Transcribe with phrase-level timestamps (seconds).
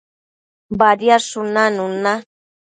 [0.79, 2.13] Badiadshun nanun na